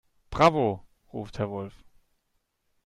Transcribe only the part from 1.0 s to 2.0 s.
ruft Herr Wolf.